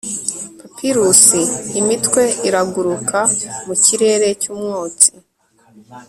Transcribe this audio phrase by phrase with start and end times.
[0.59, 3.19] papyrus-imitwe iraguruka
[3.65, 5.09] mu kirere cyumwotsi